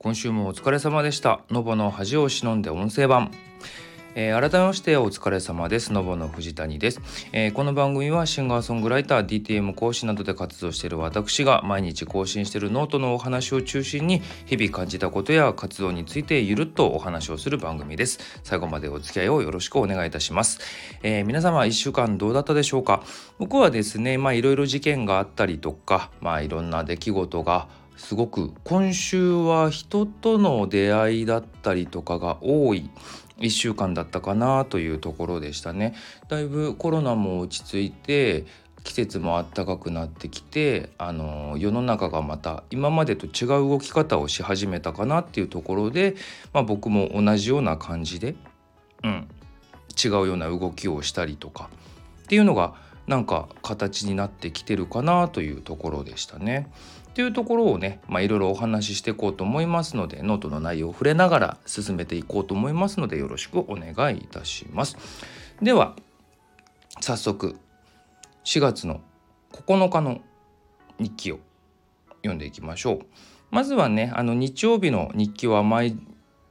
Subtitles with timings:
[0.00, 3.32] 今週もお疲れ様でしたのぼの恥を忍んで音声版
[4.14, 5.92] えー、改めましてお疲れ様です。
[5.92, 18.18] のぼの藤谷です、えー、この番組はシンガーソングライター、DTM 講師などで活動している私が毎日更新しているノートのお話を中心に日々感じたことや活動についてゆるっとお話をする番組です。
[18.42, 20.58] 最後までお付き合いをよろしくお願いいたします。
[21.04, 23.04] えー、皆様1週間どうだったでしょうか？
[23.38, 32.88] 僕はですね、まあいろいろ事件があったりとか、まあいろんな出来事がすごく今週は人との出会いだったりとかが多い
[33.38, 35.94] 1週間だったかなというところでしたね。
[36.28, 38.46] だいぶコロナも落ち着いて
[38.84, 46.14] 季節も暖かくなってきてあの世の中がまた今までと違う動き方をし始めたかなっていうところで、
[46.52, 48.36] まあ、僕も同じような感じで、
[49.02, 49.28] うん、
[50.02, 51.68] 違うような動きをしたりとか
[52.22, 52.74] っていうのが
[53.08, 56.70] なんか形になってきてるかなというところでしたね。
[57.18, 64.96] っていうところをねいろいろお話ししていこうと思いますのでノートの内容を触れながら進めていこうと思いますのでよろしくお願いいたします。
[65.60, 65.96] では
[67.00, 67.56] 早速
[68.44, 69.00] 4月の
[69.50, 70.20] 9日の
[71.00, 71.40] 日記を
[72.18, 72.98] 読んでいきましょう。
[73.50, 75.98] まずはねあの日曜日の日記は毎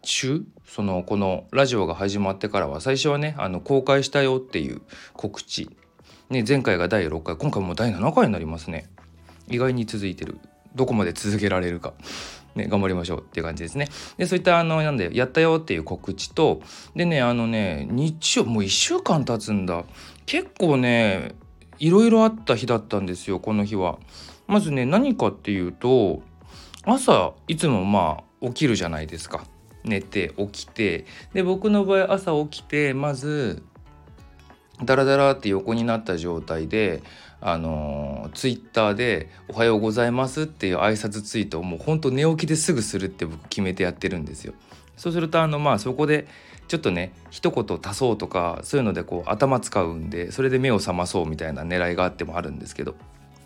[0.04, 4.82] 週そのこのラジオが始まってからは最初はねあの公開したよっていう
[5.14, 5.70] 告知
[6.30, 8.90] ね、前回が第6回今回も第7回になりますね
[9.48, 10.40] 意外に続いてる
[10.78, 11.94] どこまで続けられるか、
[12.56, 13.90] ね、頑張りましょうっていう感じですね。
[14.18, 16.62] でそういったあのなんでやったよっていう告知と
[16.96, 19.84] でねあのね日曜もう1週間経つんだ。
[20.26, 21.36] 結構ね
[21.80, 23.98] いろいろあった日だったんですよこの日は。
[24.48, 26.22] まずね何かっていうと
[26.84, 29.46] 朝いつもまあ起きるじゃないですか。
[29.84, 31.06] 寝て起きて。
[31.34, 33.64] で僕の場合朝起きてまず
[34.84, 37.02] ダラダラって横になった状態で
[37.40, 44.54] あのツイッターで「おはようございます」っていう挨拶ツイートをもうほんと寝起きですぐするって僕決めてやってるんですよ。
[44.96, 46.28] そうするとあのまあそこで
[46.68, 52.96] ちょっとね一言足そうとかそういうのでこう頭使うんでそれで目を覚まそうみたいな狙いがあってもあるんですけどっ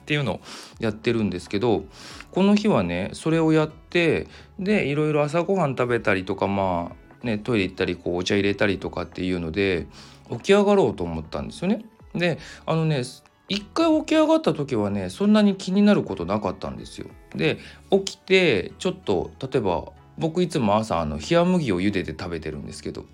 [0.06, 0.42] ていうのを
[0.80, 1.86] やってるんですけど
[2.32, 4.28] この日はねそれをやって
[4.60, 9.88] でいろいろ朝ごはん食べたりとかまあねトイレ行ったりこうお茶入れたりとかっていうので
[10.32, 11.86] 起き上がろうと思ったんですよね。
[12.16, 13.04] であのね
[13.50, 17.07] 一回起き上がった時はねそんなに気になることなかったんですよ。
[17.35, 17.59] で
[17.90, 23.06] 起きてちょっと例えば僕いつも朝あの冷麦を茹でて食べてるんですけど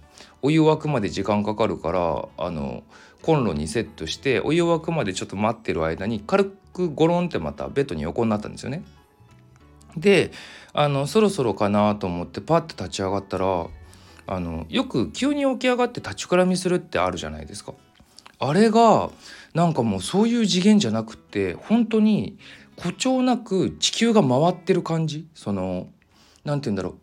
[0.42, 2.84] お湯沸くまで時間かかるからあの
[3.22, 8.84] コンロにセットしてお湯沸くまでちょっと待ってる間に軽くゴロンってまたベッドに横になったんですよね。
[9.96, 10.32] で
[10.74, 13.68] あのそろそろかなと思ってパッて立ち上がったら
[14.28, 17.74] あのよく急に起き上がって立ちくらみするってあるじゃないですか。
[18.40, 19.10] あれが
[19.58, 22.38] なんかもうそういう次元じゃなくって本当に
[22.76, 25.28] 誇張なく地球が回ってる感じ？
[25.34, 25.88] その
[26.46, 26.96] 何て言うんだろう。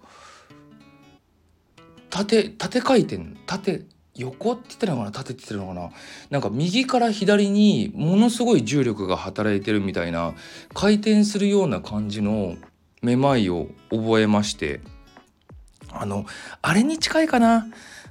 [2.10, 3.82] 縦縦回転縦
[4.14, 5.10] 横って言ってるのかな？
[5.10, 5.90] 縦って言ってるのかな？
[6.30, 10.34] なんか右から左にものすごい重力が働いてるみたいな
[10.74, 12.54] 回転するような感じの
[13.02, 14.80] めまいを覚えまして
[15.90, 16.24] あの
[16.62, 17.66] あれに近いかな？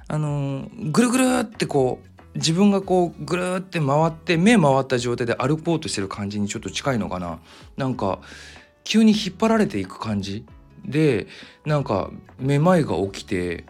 [0.06, 7.38] あのぐるぐるってこう自分がこうぐるって回って目回った状態で歩こうとしてる感じにちょっと近いのかな。
[7.76, 8.20] なんか
[8.82, 10.44] 急に引っ張られていく感じ
[10.84, 11.26] で
[11.64, 13.64] なんかめまいが起きて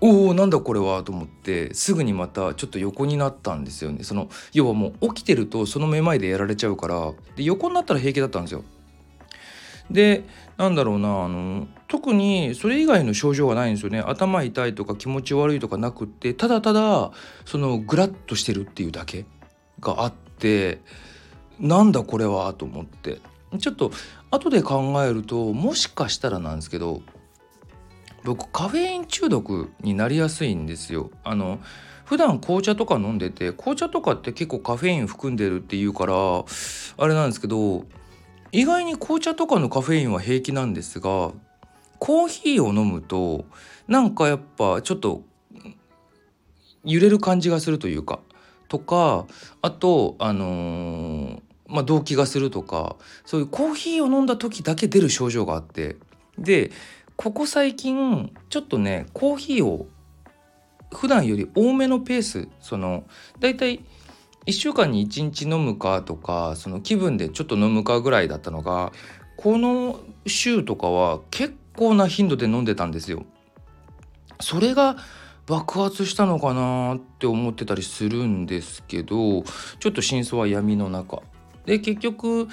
[0.00, 4.04] おおなんだこれはと思ってすぐにまたちょっと横になったんですよね。
[4.04, 7.12] その要はもう起きてるとそのめまいでやられちゃうから。
[7.34, 8.64] で横になったら平気だったんですよ。
[9.90, 10.24] で
[10.56, 17.12] なんだろうなあの特にそれ以外の症状がないんですよね頭痛いとか気持ち悪いとかなくってただただ
[17.44, 19.24] そのグラッとしてるっていうだけ
[19.80, 20.80] があって
[21.60, 23.20] なんだこれはと思って
[23.58, 23.92] ちょっと
[24.30, 27.02] 後で考えるともしかしたらなんですけど
[28.24, 31.10] 僕カフェイン中毒になりやすいんですよ。
[31.22, 31.60] あの
[32.04, 37.84] 普段紅茶とか飲んでて紅茶とかって結構カフェイン含んでるっていうからあれなんですけど
[38.52, 41.32] 意外に紅茶とかのカフェインは平気なんですが
[41.98, 43.44] コーヒーを飲むと
[43.88, 45.22] なんかやっぱちょっと
[46.84, 48.20] 揺れる感じがするというか
[48.68, 49.26] とか
[49.62, 55.96] あとあのー、まあ動悸がするとかそういうコーヒーを飲んだ時だけ出る症状があって
[56.38, 56.70] で
[57.16, 59.86] ここ最近ちょっとねコーヒーを
[60.94, 63.04] 普段より多めのペースその
[63.40, 63.84] だいたい
[64.46, 68.92] 1週間に1日飲むかとかその気分でちょっと飲むかぐらいだったのが
[69.36, 73.24] この週とかは結構な頻度で飲んでたんですよ。
[74.40, 74.96] それが
[75.46, 79.44] 爆発したのかなって思ってたりするんですけど
[79.78, 81.22] ちょっと真相は闇の中
[81.64, 82.48] で結局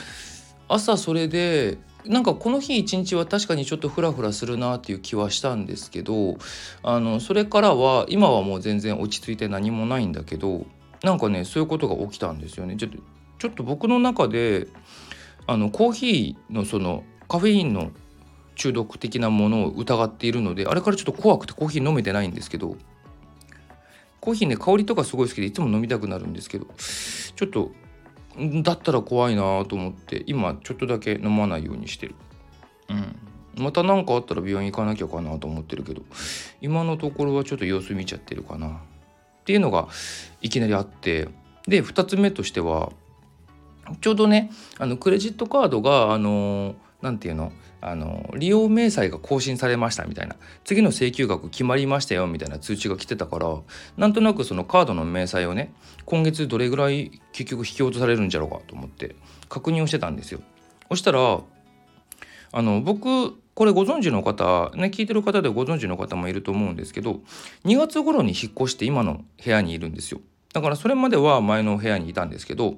[0.68, 6.38] 朝それでなんかこの日一日は確かにちょっとフラフラするなっていう気はしたんですけど
[6.84, 10.66] あのそれからは今はもう全然落ち着いて何もないんだけど
[11.04, 12.76] なんかねそういうことが起きたんですよね。
[12.78, 12.98] ちょっと
[13.40, 14.68] ちょっと僕の中で
[15.46, 17.92] あのコーヒーのそのカフェインの
[18.56, 22.78] 中毒的なものを疑っているのであれからちょっと怖くてコーヒー飲めてないんですけど
[24.22, 26.68] コーヒーね香りとかすごい好きでいつも飲みたくなるんですけど
[27.36, 27.72] ちょっと
[28.64, 32.16] だったら怖いなと思って今ちょっとだけ飲まないようにしてる。
[32.90, 33.16] うん
[33.56, 36.02] また何かあったら病院行かなきゃかなと思ってるけど
[36.60, 38.82] 今のところはちょっと様子見ちゃってるかな
[39.44, 39.90] っていうのが
[40.42, 41.28] いきなりあって
[41.68, 42.94] で2つ目としては
[44.00, 47.51] ちょうどねあのクレジットカードがあの何て言うの
[47.81, 53.57] あの利用明細が更新されましたみたいな次の請求額決まりましたよみたいな通知が来てたから
[53.98, 55.74] なんとなくそのカードの明細をね
[56.06, 59.18] 今月どれぐらい結局引き落とされるんじゃろうかと思って
[59.50, 60.39] 確認をしてたんですよ。
[60.88, 61.42] そしたら
[62.54, 67.22] あの僕これご存知の方ね聞いてる方でご存知の方もいると思うんですけど
[67.66, 70.22] 2月頃に引っ越して今の部屋にいるんですよ。
[70.54, 72.76] だからそれまでは前の部屋にいたんですけど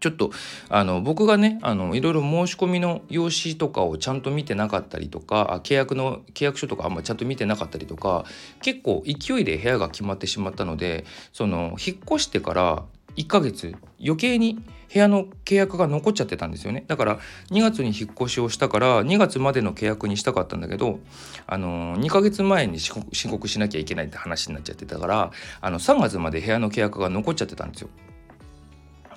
[0.00, 0.30] ちょっと
[0.68, 8.24] あの僕がねあのいろいろ申し込みの用紙とかをちゃんと見てなかったりとか契約の契約書とかあんまちゃんと見てなかったりとか
[8.62, 12.84] 結構勢いで部屋が決まってしまったのでその引っ越してから
[13.18, 14.62] 1ヶ月余計に
[14.92, 17.18] 部屋の契約が残っちゃってたんですよねだから
[17.50, 21.00] 2月に引っ越しをしたから2月までの契約にしたかったんだけど
[21.46, 27.88] あの2ヶ月前に申告しなきゃいけないって話になっちゃってたからあの3月まで部屋の契約が残っちゃってたんですよ。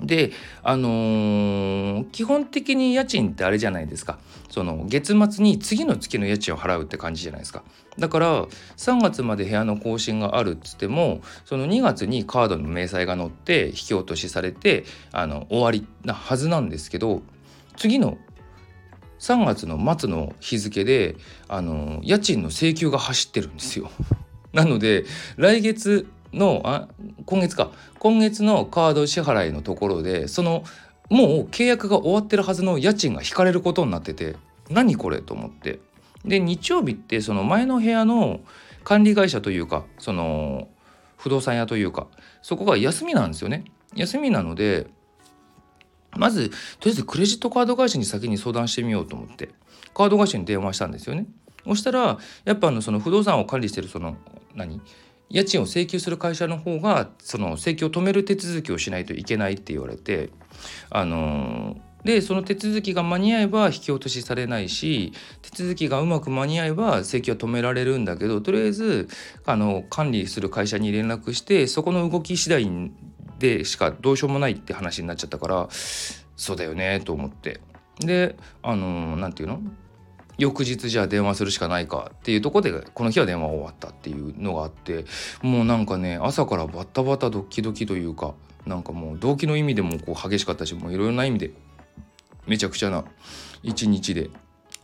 [0.05, 0.31] で
[0.63, 4.19] あのー、基本的に家賃ってあれじゃないですか
[4.49, 7.63] その月末に次の月の家賃を払うって感じじゃないですか
[7.97, 8.45] だから
[8.77, 17.21] 3月まで部屋の更新があるっつってもその2月にカードの明細が載って引き落としされてあの終わりなはずなんですけど
[17.77, 18.17] 次の
[19.19, 21.15] 3月の末の日付で
[21.47, 23.91] あの家賃の請求が走ってるんですよ。
[24.51, 25.05] なので
[25.37, 26.87] 来月のあ
[27.25, 27.71] 今月か。
[27.99, 30.63] 今月のカード支払いのところでその
[31.09, 34.35] もう契約が終わってるはずの家賃が引かれることになってて
[34.69, 35.79] 何これと思って。
[36.25, 38.41] で日曜日ってその前の部屋の
[38.83, 40.67] 管理会社というかその
[41.17, 42.07] 不動産屋というか
[42.41, 43.65] そこが休みなんですよね。
[43.95, 44.87] 休みなので
[46.15, 46.57] まずとり
[46.87, 49.49] あえずクレジットカード会社に先に相談してみようと思って
[49.93, 51.25] カード会社に電話したんですよね。
[51.65, 54.17] そしたらやっぱあのその不動産を管理してるその
[54.55, 54.81] 何？
[55.31, 60.29] 家賃を請求する会社の方がその請求を止める手続きをしないといけないって言われて
[60.89, 69.07] あのでその手続きが間に合えば引き落としされないし手続きがうまく間に合えば請求は止められるんだけどとりあえず
[69.45, 72.91] あの管理する会社に連絡してそこの動き次第
[73.39, 77.61] でしかどうしようもないって話になっちゃったからそうだよねと思って。
[77.99, 79.71] であの何て言うの？
[80.37, 85.05] 翌日じゃあ電話するしかないかっていうとこでこの日は電話終わったっていうのがあって
[85.41, 88.33] もうなんかね朝からバタバタドキドキというか
[88.65, 91.51] なんかもう動機の意味でもこう激しかったしもういろいろな意味で
[92.47, 93.05] めちゃくちゃな
[93.63, 94.29] 一日で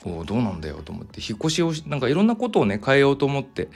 [0.05, 3.69] おどうなんだよと思って引っ越しをなんかいろんなことをね変えようと思って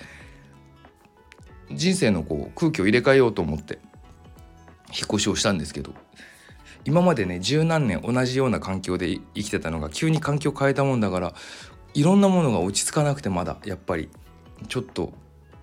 [1.72, 3.80] 人生のこう空気を入れ替えようと思って
[4.90, 5.94] 引っ越しをしたんですけど
[6.86, 11.34] 今までね十何年同じような環境で生きてたのが急に環境変えたもんだから
[11.94, 14.10] いろんなものが落ち着かなくてまだやっぱり
[14.67, 15.13] ちょっと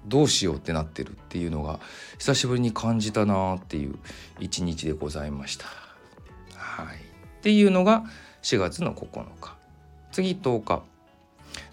[0.07, 1.81] どうしようってなってるっていうのが
[2.19, 3.97] 久しぶりに感じたなっていう
[4.41, 5.67] 一日でございました。
[6.55, 7.01] はい、っ
[7.43, 8.05] ていうのが
[8.43, 9.57] 4月の9日。
[10.13, 10.83] 次10日。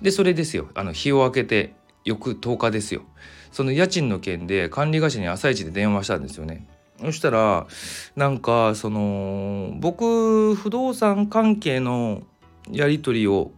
[0.02, 0.70] でそれですよ。
[0.74, 3.04] あの日を明けて翌10日ですよ。
[3.52, 6.68] その家賃の件で管理会社に朝一で電話したんですよね。
[7.00, 7.68] そしたら
[8.16, 12.24] なんかその僕不動産関係の
[12.72, 13.52] やり取りを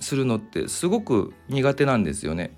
[0.00, 2.56] するのってすごく苦手なんですよね。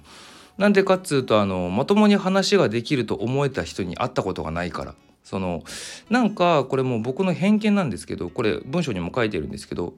[0.59, 5.63] なんでかっつうとあのまともに話ができると思えた人に会ったことがないからその
[6.09, 9.95] なんかこれもう僕の偏見なんですけどこれ文章にも書いてるんですけど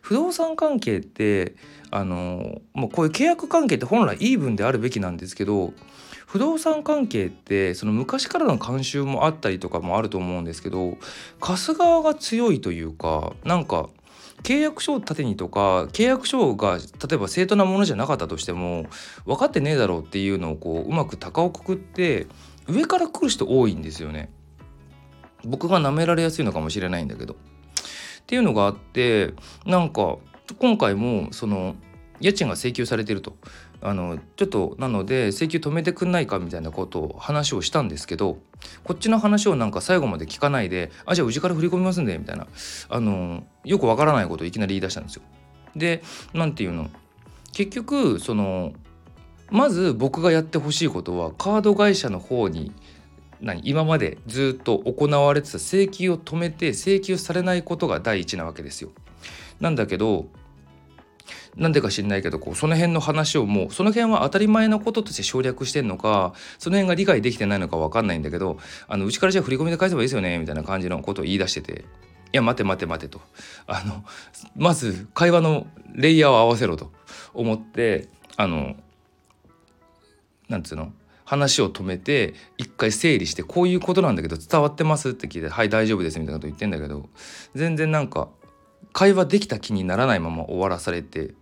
[0.00, 1.54] 不動産関係って
[1.90, 5.74] あのもうこういう契約関係って本来イーブンであるべきなんですけど
[6.30, 10.96] 不動産関係ってその昔からの慣習もあったりとかもあると思うんですけど
[11.40, 13.88] 貸す側が強いというかなんか
[14.44, 18.86] 契約書を立てにとか契約書が例えば正当なものじゃなかったとしても
[19.26, 22.28] 分かってねえだろうっていうのをこううまく高をくくって
[22.68, 24.30] 上から来る人多いんですよね。
[25.44, 27.34] 僕が舐められやすいのかもしれないんだけど。
[27.34, 27.36] っ
[28.26, 29.34] ていうのがあって
[29.66, 30.18] なんか
[30.60, 31.74] 今回もその
[32.20, 33.34] 家賃が請求されてると
[33.82, 38.38] あのちょっとなので請求止めてくんないかみたいなことを話をしたんですけど
[38.84, 42.46] こっちの話をなんか最後まで聞かないで「あじゃあうちから振り込みますんで」みたいな
[42.88, 45.22] あのよくわからないことをいきなり言い出したんですよ。
[45.74, 46.02] で
[46.34, 46.90] 何て言うの？
[47.52, 48.72] 結局その
[49.50, 52.72] まず僕がやってほしいことはカード会社の方に
[53.40, 58.90] 何今までずっと行われてた請求を止めて請求されないことが第一なわけですよ。
[59.58, 60.26] なんだけど
[61.56, 68.58] なんでか知んないけどこうその辺の話をもうその辺は当たり前のこととして省略してんのかその辺が理解できてないのか分かんないんだけど
[68.88, 71.84] あのうちからじゃあ振り込みで返せばいいですよねみたいな感じのことを言い出してて
[72.32, 73.20] いや待て待て待てと。
[73.66, 74.04] あの
[74.56, 76.92] まず会話のレイヤーを合わせろと
[77.34, 78.76] 思ってあの
[80.48, 80.92] なんつうの
[81.24, 87.08] 話を止めて一回整理してこういうことなんだけど伝わってますって聞いて「はい大丈夫です」みたいなこと言ってんだけど
[87.54, 88.28] 全然なんか
[88.92, 91.34] 会話できた気にならないまま終わらされて。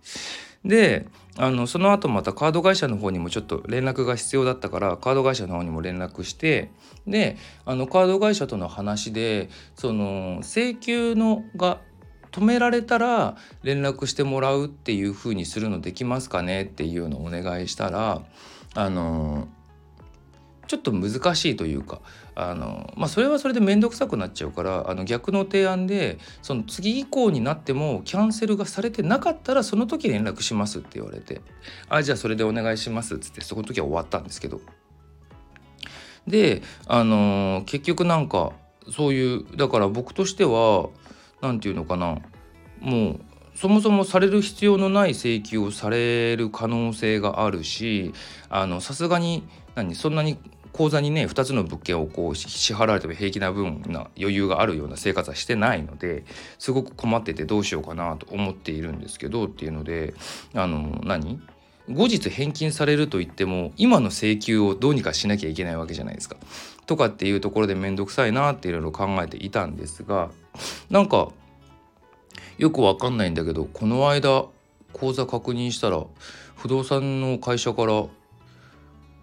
[0.65, 6.69] であのその後またカード会社の方にもちょっと連絡が必要だったからカード会社の方にも連絡して
[7.07, 11.79] であのカード会社との話でその請求のが
[12.31, 16.63] 止められたら連絡してもらうっていう風にするのできますかね？
[16.63, 18.21] っていうのをお願いしたら
[18.75, 19.47] あの
[20.67, 22.01] ちょっと難しいというか
[22.41, 31.41] あの、まあ、それはそれで面倒くさくなっちゃうからあの逆の提案でその次以降になってもキャンセルがされてなかったらその時連絡しますって言われて
[31.89, 34.61] 「あじゃあそれでお願いします」っつってそこの時は終わったんですけど。
[36.27, 38.51] であの結局なんか
[38.91, 40.89] そういうだから僕としては
[41.41, 42.19] 何て言うのかな
[42.79, 43.19] もう
[43.55, 48.13] そもそもされる必要のない請求をされる可能性があるし
[48.79, 49.43] さすがに
[49.75, 50.37] 何そんなに
[50.73, 56.25] 口座にね2つの物件をこう支払われても平気な分な余裕があるような生活はしてないので
[56.57, 60.13] すごく困っててどうしようかなと思っているんですけどっていうので
[60.53, 61.41] あの何？
[61.89, 66.35] 後日返金されると言っても今の請求をどうにかしなきゃいけないわけじゃないですか。
[66.85, 70.29] とかっていうところで面倒くさいなっていろいろ考えていたんですが
[70.89, 71.29] なんか
[72.57, 74.45] よくわかんないんだけどこの間
[74.93, 76.03] 口座確認したら
[76.55, 78.05] 不動産の会社から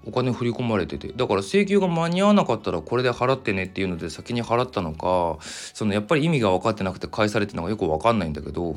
[0.07, 1.09] お金振り込まれてて。
[1.09, 8.77] だから請求が間に合わなかったらこれで払ってねっていうので先に払ったのかそのやっぱり意味が分かってなくて返されてるのがよく分かんないんだけど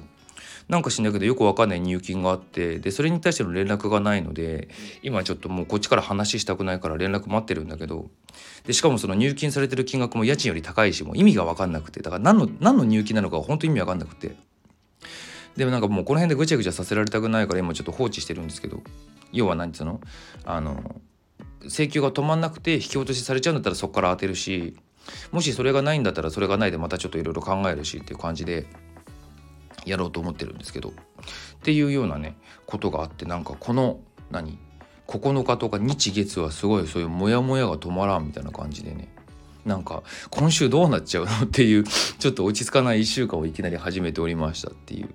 [0.68, 4.70] なんかしんだけどよく分かんない入金があってでそれに対しての連絡がないので
[5.02, 8.10] 今ちょっともうこっちから話したくないから連絡待ってるんだけど
[8.66, 12.02] でしかもその入金されてる金額も家賃より高いしもう意味が分かんなくて。
[12.02, 14.36] だから何の何の入金なのか本当意味分かんなくて。
[15.58, 18.82] でもなんかもうこの辺でぐちゃぐちゃさせられたくないから今ちょっと放置してるんですけど
[19.34, 20.00] 要は何つうの？
[20.46, 21.02] あの
[21.66, 24.76] 請求が止まんなくて引き落としされちゃうんだったらそこから当てるし
[25.32, 28.66] もしそれがないんだったらそれがないでまたちょっといろいろ考えるしっていう感じで
[29.86, 30.94] やろうと思ってるんですけどっ
[31.64, 34.00] ていうようなねことがあってなんかこの
[34.32, 34.58] 何
[35.08, 39.08] ？9日とか日月はすごいそういうモヤモヤが止まらんみたいな感じでね
[39.66, 45.10] なんか今週どうなっちゃうのっていうちょっと落ち着かない1週間をいきなり始めておりましたっていう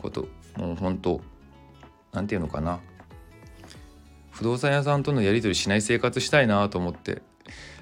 [0.00, 0.28] こと。
[0.56, 1.20] もう本当
[2.12, 2.78] なんていうのかな？
[4.34, 7.22] 不動産屋さんとのやり取りしない生活したいなと思って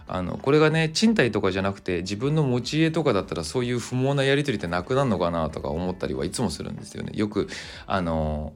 [0.07, 7.13] あのこれがね賃貸とかじゃなくて自分の持ち家とかだったらそういう不毛なやり取りってなくなるのかなとか思ったりはいつもするんですよね。
[7.15, 7.49] よく
[7.87, 8.53] あの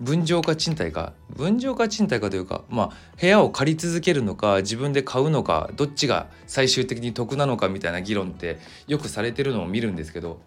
[0.00, 8.58] 分譲か賃貸か分譲か賃貸かというかまあ部屋を借り続けるのか自分で買うのかどっちが最終的に得なのかみたいな議論って
[8.88, 10.40] よくされてるのを見るんですけど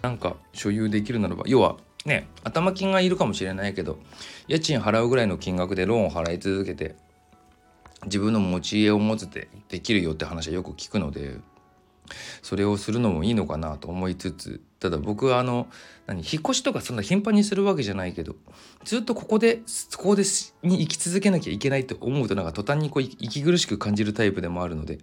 [0.00, 3.98] なんか所有できるならば要はね頭金がいるかもしれないけど
[4.48, 6.96] 家賃払うぐらいの金額でローンを払い続けて
[8.04, 11.36] 自分の持ち家を持つってできるよって話はよく聞くので
[12.42, 15.68] それをするのもいいのかなと思いつつただ僕はあの
[16.06, 18.34] 何引っ越しとかそんな頻繁にするわけじゃないけど
[18.84, 19.60] ずっとここで
[19.96, 20.22] ここで
[20.62, 24.98] に生き続けなきゃいけないと思うとなんか途端にこう息苦しく感じるタイプでもあるので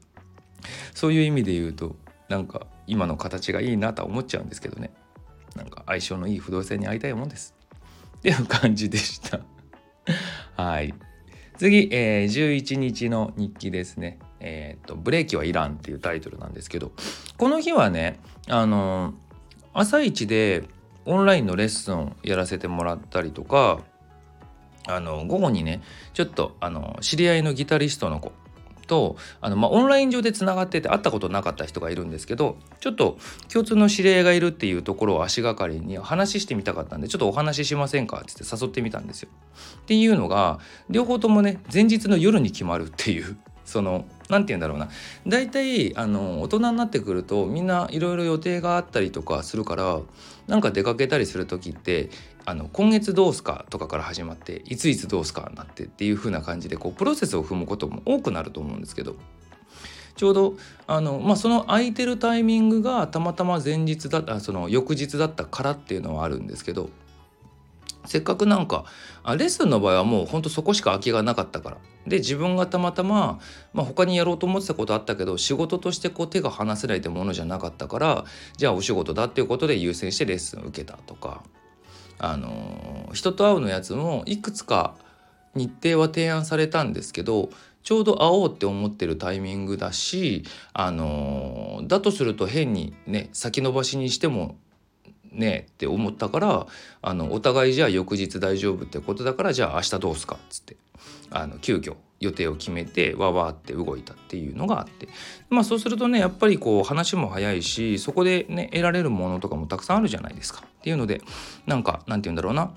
[0.93, 1.95] そういう意味で言うと
[2.27, 4.91] なんか今の形がいいなとは思っちゃうんですけどね。
[5.57, 7.53] なんか相性のいい不動産に会いたいもんです。
[8.17, 9.41] っていう感じでした。
[10.55, 10.93] はい。
[11.57, 14.19] 次、えー、11日の日記ですね。
[14.39, 16.91] えっ、と「ブレーキはいらん」っていうタイトルなんですけど
[17.37, 19.13] この日はねあの
[19.73, 20.63] 朝一で
[21.05, 23.79] オンラインのレッスンやらせてもらったりとか
[24.87, 25.81] あの午後にね
[26.13, 28.31] ちょっとあの知り合いのギタリストの子
[28.87, 33.17] とあの、まあ、オンライン上でつながってて会ったことなかった人がいるんですけどちょっと
[33.51, 39.29] 共通の知り合いがいるっていうところを足がかりに話してみたかったんでちょっとお話ししませんかってって誘ってみたんですよ。
[39.81, 44.89] っていうのが両方ともね前日の夜に決まるっていう その何て言うんだろうな
[45.27, 49.99] 大体あの大人になってくるとみんないろいろ予定があったりとかするから
[50.47, 52.09] なんか出かけたりする時って
[52.49, 59.17] あの今月どうすかとかから始まっていついつどうすかなってっていう風な感じでこうプロセスを踏むことも多くなると思うんですけど
[60.15, 60.53] ちょうど
[60.87, 66.89] あの、まあ、その空いてるタイミングがたまたま前日だったその翌日だったからっていうのはあるんですけど
[68.05, 68.85] せっかくなんか
[69.23, 71.77] あレッスンの場合はもうほんとそこしか空きがなかったから。
[72.07, 73.41] で自分がたまたま、
[73.73, 78.23] まあ、他にやろうと思ってたことあったけど仕事としてこう手が離せないってものじゃなかったから
[78.55, 81.43] じゃあお仕事だっていうことで優先してレッスン受けたとか。
[82.19, 84.95] あの人と会うのやつもいくつか
[85.55, 87.49] 日程は提案されたんですけど
[87.83, 90.43] ちょうど会おうって思ってるタイミングだし
[90.73, 94.57] あのだとすると変にね先延ばしにしても
[95.31, 96.67] ねって思ったから
[97.01, 100.75] あのお互いじゃあ翌日大丈夫ってことだからじゃあ明日どうすかっつって。
[101.31, 105.07] あの急遽予定を決めてわわって動いたっていうのがあって。
[105.49, 110.63] まあそうするとねやっぱりこう話も早いしそこでね得られるものとかもたくさんあるじゃないですか。
[110.65, 111.21] っていうので
[111.65, 112.73] なんかなんて言うんだろうな。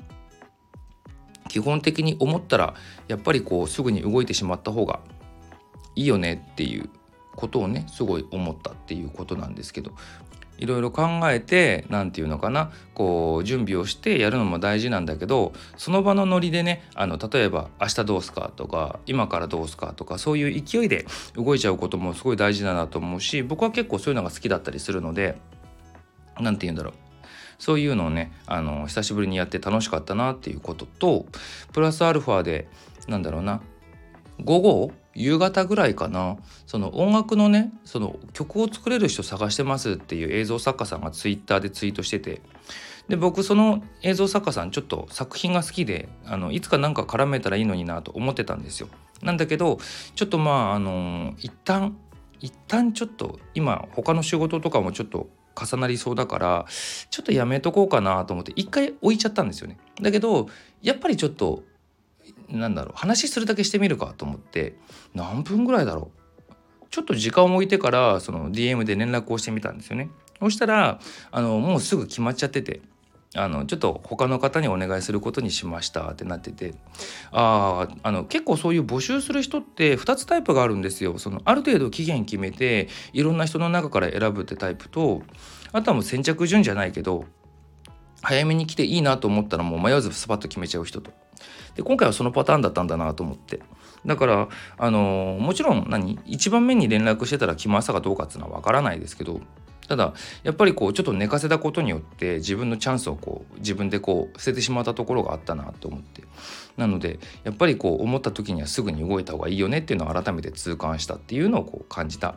[1.48, 2.74] 基本的に思ったら
[3.08, 5.00] やっぱりこうすぐに動いてしまった方が
[5.96, 6.88] いいよねっていう
[7.34, 9.92] ことをねすごい思ったっていうことなんですけど。
[10.60, 25.36] いろいろ考えて何て言うのかなこう準備をしてやるのも大事なんだけどその場のノリでねあの例えば「明日どうすか?」とか「今からどうすか?」とかそういう勢いで動いちゃうこともすごい大事だなと思うし僕は結構そういうのが好きだったりするので
[26.38, 26.94] 何て言うんだろう
[27.58, 31.26] そういうのをねあの久しぶりにやって楽しかったなっていうことと
[31.72, 32.68] プラスアルファで
[33.08, 33.60] なんだろうな
[34.42, 36.36] 午後夕方ぐらいかな
[36.66, 42.40] その音楽のねその曲を作れる人探してますっていう映像作家さんがツイッターでツイートしてて
[43.08, 48.88] で僕その映像作家さんちょっと作品が好きであのいつかなんか絡めたらいいのになと思ってたんですよ。
[49.20, 49.78] なんだけど
[50.14, 51.96] ちょっとまああの一旦
[52.38, 55.28] 一旦ちょっと今他の仕事とかもちょっと
[55.60, 56.66] 重なりそうだから
[57.10, 59.76] ちょっとやめとこうかなと思って一回置いちゃったんですよね。
[60.00, 60.48] だけど
[60.80, 61.64] やっぱりちょっと
[62.50, 64.76] なんだろう話するだけしてみるかと思って
[65.14, 70.10] 何分ぐらいだろうちょっと時間を置いてからその DM で連絡をしてみたんですよね。
[70.40, 72.80] そしたらあのもうすぐ決まっちゃってて
[73.36, 76.74] あのちょっと他の方にお願いすることにしましたってなってて
[77.30, 81.18] ああの結構そういう募集する人って2つタイプがあるんですよ。
[81.18, 85.22] そのある程度期限決めていろんな人の中から選ぶってタイプと
[85.72, 87.24] あとはもう先着順じゃないけど
[88.22, 91.12] 早めに来ていいなと思ったらもう迷わずスパッと決めちゃう人と。
[91.74, 93.60] で今回はそのパターンだったんだなと思って。
[94.04, 99.40] だからあのもちろん何一番目に連絡してたら来ましたかどうかっていうのは分からないですけど
[99.88, 106.22] ただやっぱりこうちょっと寝かせたことによって自分のチャンスをこう自分でこう捨ててしまったところがあったなと思って。
[106.76, 112.36] なのでやっぱりこう思った時にはすぐに動いた方がいいよねっていうのを改めて痛感したっていうのをこう感じた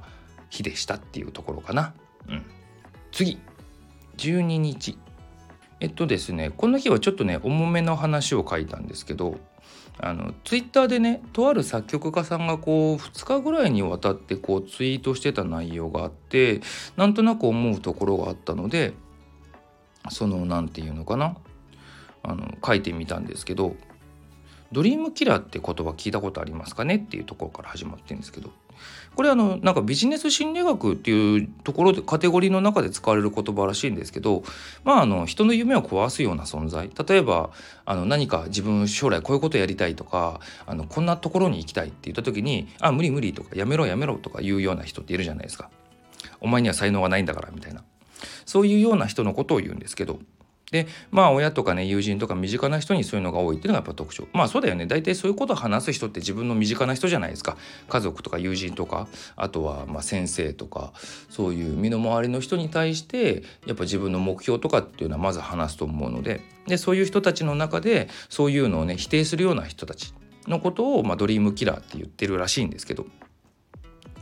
[0.50, 1.94] 日でしたっていうところかな。
[2.28, 2.44] うん、
[3.12, 3.40] 次。
[4.18, 4.98] 12日。
[5.84, 9.38] えっとですねこの日はちょっとね重めの話を書いたんですけど
[10.00, 16.62] あのツイッターでねとある作曲家さんがこう2日ぐらいにわたってこうツイートしてた内容があって
[16.96, 18.94] なんとなく思うところがあったので
[20.10, 21.36] その何て言うのかな
[22.24, 23.76] あの書いてみたんですけど
[24.72, 26.96] 「ドリームキラー」って言葉聞いたことありますかね？
[26.96, 28.52] っていうところから始まってるんですけど
[29.16, 34.44] これあのなんかビジネス心理学っていうところでカテゴリーの中で使われる言葉らしいんですけど
[34.84, 37.52] まああの人の夢を壊すような存在例えば
[37.86, 45.70] あの何か自分将来こういうことやりたいとかあのこんなところに行きたいって言った時に「あ無理無理」とか「やめろやめろ」とか言うような人っているじゃないですか。
[46.40, 47.84] お前には才能がないんだからみたいな
[48.46, 50.20] そういうような人のことを言うんですけど
[50.74, 54.28] でまあ親とかね友人とか身近な人にそういうのが多いっていうのがやっぱ特徴。
[54.34, 54.88] まあそうだよね。
[54.88, 57.58] 大体そういうことを話す人って自分の身近な人じゃないですか。
[57.90, 60.92] 家族とか友人とかあとはま先生とか
[61.30, 66.42] そういう身の回りの人に対してやっぱ自分の目標とかっていうのはまず話すと思うので。
[66.66, 70.14] でそういう人たちの中でそういうのをね否定するような人たち
[70.48, 73.06] のことを、まあ、ドリームキラーって言ってるらしいんですけど。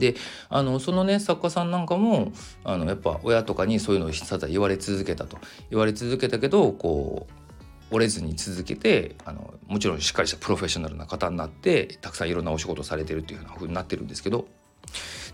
[0.01, 0.15] で
[0.49, 2.33] あのそのね作家さんなんかも
[2.63, 5.37] あのやっぱ親とかにそういうのをさざ言われ続けたと。
[5.69, 14.47] 言われ続けたけどこう折れずに続けてあのもちろんしっかりしたプロフェッショナルな方になってたくさんいろんなお仕事されてるっていうふうになってるんですけど。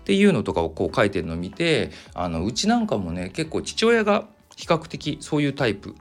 [0.04, 4.26] ていうのとかをこう書いてるのを見てあのうちなんかもね結構父親が
[4.56, 5.94] 比較的そういうタイプ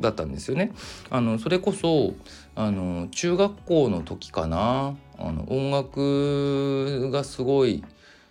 [0.00, 0.72] だったんですよね。
[1.10, 2.14] あのそれこそ
[2.54, 4.96] あの中学校の時かな。
[5.18, 7.84] あの音楽がすごい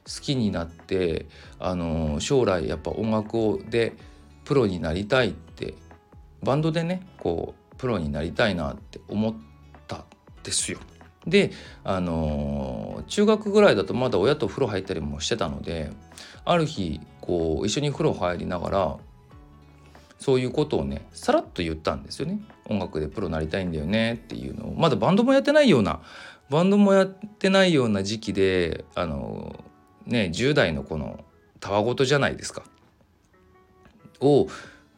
[0.05, 1.27] 好きになって
[1.59, 3.93] あの将来やっぱ音楽をで
[4.45, 5.75] プロになりたいって
[6.43, 9.35] バンドでねこうプロになりたいなって思っ
[9.87, 10.03] たん
[10.43, 10.79] ですよ。
[11.27, 11.51] で
[11.83, 15.91] あの中学ぐらいだとまだ親と風呂入ったりもしてたので
[16.45, 18.97] ある日こう一緒に風呂入りながら
[20.17, 26.01] そういうことをねさらっと言ったんですよね音楽でプロなりたいんだよねっていうのをまだバンドもやってないような
[26.49, 29.63] バンドもやってないような時期であの
[30.05, 31.23] ね10代のこの
[31.59, 32.63] たわごとじゃないですか。
[34.19, 34.47] を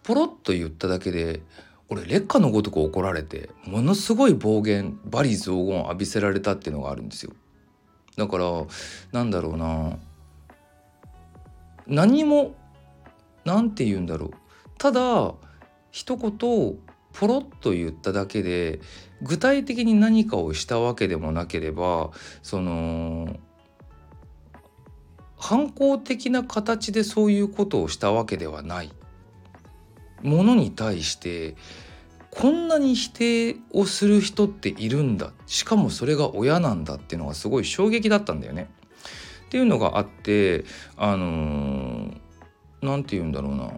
[0.04, 1.42] ポロッと言っただけで
[1.88, 7.34] これ劣化のごとく怒られてものすごい暴言罵詈雑言浴びせられたっていうのがあるんですよ。
[8.18, 8.46] だから
[9.12, 9.98] なんだろうな。
[11.88, 12.56] 何も
[13.46, 14.32] 何て言うんだろう。
[14.78, 15.34] ただ
[15.92, 16.32] 一言
[17.14, 18.80] ポロッと言っただけで
[19.22, 22.12] 具体的に何かをしたわけでもなければ
[22.42, 23.36] その
[25.44, 28.94] 反抗的な形でそういうことをしたわけではない。
[30.22, 31.58] ものに対して
[32.32, 35.34] こんなに否定をする人っているんだ。
[35.46, 38.70] しかもそれが親なんだっていうのがすごい衝撃だったんだよね。
[39.48, 40.64] っていうのがあって
[40.96, 42.14] あの
[42.82, 43.74] 何、て言うんだろうな。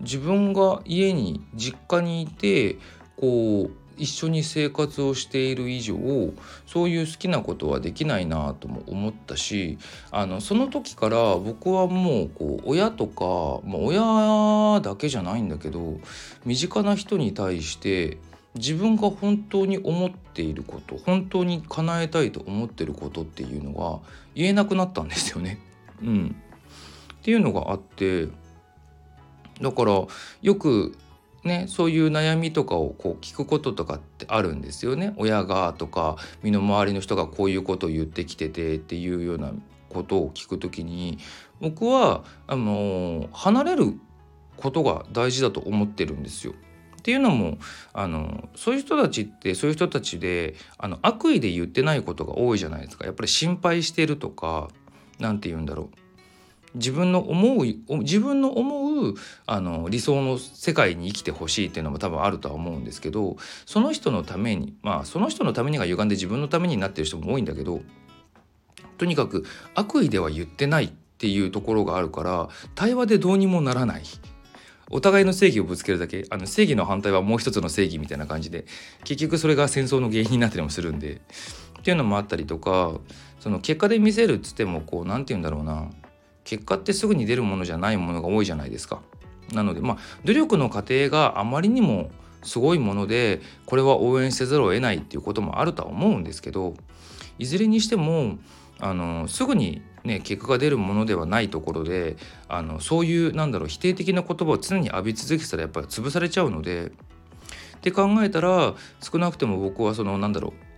[0.00, 2.76] 自分が家に実家にいて
[3.16, 5.94] こう一緒に生活をしている以上
[6.66, 9.78] そういう好きなことはできないなとも思ったし
[10.10, 16.00] あのその時から僕はもうこう親とか、まあ、親だけじゃないんだけど
[16.44, 18.18] 身近な人に対して
[18.56, 24.00] 自分が本当に思っていること本当に叶えたいと思ってることっていうのが
[24.34, 25.60] 言えなくなったんですよね。
[26.02, 26.36] うん、
[27.14, 28.26] っていうのがあって
[29.60, 30.04] だから
[30.42, 30.96] よく
[31.44, 35.12] ね、そういう悩みとかをこう聞くこととかってあるんですよね。
[35.16, 39.52] 親がとか身の回りの人がこういうことを言ってきててっていうような
[39.88, 41.18] ことを聞くときに
[41.60, 43.98] 僕はあの離れる
[44.56, 46.54] ことが大事だと思ってるんですよ。
[46.98, 47.58] っていうのも
[47.92, 53.04] あのそういう人たちってそういう人たちであの悪意で言ってないことが多いじゃないですか。
[53.04, 54.68] やっぱり心配してるとか
[55.18, 56.01] 何て言うんだろう
[56.74, 57.66] 自分の思う
[58.00, 59.14] 自分の思う
[59.46, 67.80] あの理想の世界に生きてほしいっていうのも多分あるとは思うんですけどその人のためにまあその人のためにが歪んで自分のためになってる人も多いんだけど
[68.98, 74.02] とにかく悪意では言ってないっていうところがあるから対話でどうにもならない。
[74.94, 76.26] お互いの正義をぶつけるだけ。
[76.28, 78.66] あの正義の反対はもう一つの正義みたいな感じで
[79.04, 81.20] 結局それが戦争の原因になったりもするんで。
[81.82, 82.92] っていうのもあったりとか
[83.40, 85.90] その結果で見せるっつってもこう何て言うんだろうな。
[86.52, 89.00] 結果ってすぐに出るものじゃないものが多いじゃないですか。
[89.54, 92.10] なのでまあ努力の過程があまりにも
[92.42, 96.74] すごいものでこれは応援せざるを得ないっていうこともあるとは思うんですけど
[97.38, 98.36] いずれにしても
[98.80, 102.16] あのすぐにね結果が出るものではないところで
[102.48, 106.90] あのそういうなんだろう否定的な言葉を常に浴び続けたらやっぱり潰されちゃうのでっ
[107.80, 110.71] て考えたら少なくても僕はそのなんだろう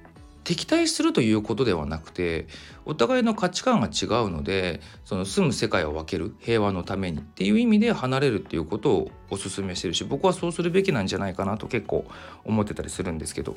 [0.45, 2.47] 敵対するということではなくて
[2.85, 12.05] お互いの価値観が違うのでその住む世界を分ける平和のためにっていう意味で離れるっていうことをお勧めしてるし僕はそうするべきなんじゃないかなと結構
[12.45, 13.57] 思ってたりするんですけど。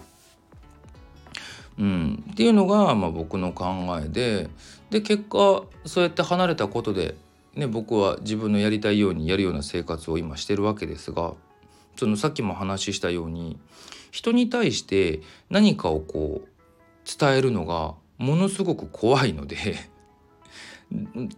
[1.79, 3.65] うん、っていうのが、まあ、僕の考
[4.03, 4.49] えで
[4.89, 7.15] で結果そうやって離れたことで、
[7.53, 11.33] ね、僕は自分のやりたいようにやるような生活を今してるわけですが
[11.95, 13.59] そのさっきも話したように
[14.09, 15.21] 人に対して
[15.51, 16.56] 何かをこう
[17.19, 19.57] 伝えるのがものすごく怖いので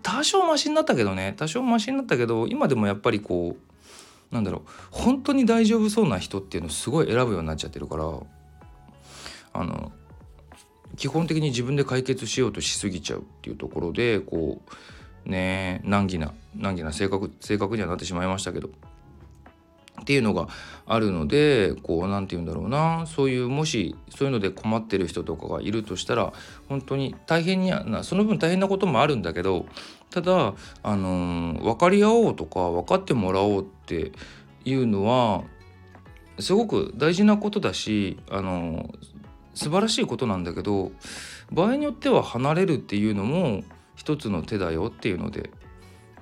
[0.01, 3.57] 多少マシになったけどね多少マシになったけど今でもやっぱりこ
[4.31, 8.05] うなんだろう本当に大丈夫そうな人っていうのをすごい選ぶようになっちゃってるから
[9.53, 9.91] あの
[10.97, 14.61] 基本的に自分で解決しようとしすぎちゃうっていうところでこ
[15.25, 18.69] うね難儀な難儀な性格性格にはなってしまいましたけど
[20.01, 20.47] っていうのが
[20.85, 26.33] あるのでこう何て言うんだろうなそういうもしそういうので困ってる人とかがいるとしたら
[26.67, 29.65] 本当に大変になその分大変なこともあるんだけど
[30.09, 34.11] ただあのー、分かり合おうとか分かってもらおうって
[34.65, 35.43] いうのは
[36.39, 38.97] すごく大事なことだしあのー、
[39.53, 40.91] 素晴らしいことなんだけど
[41.51, 43.63] 場合によっては離れるっていうのも
[43.95, 45.49] 一つの手だよっていうので、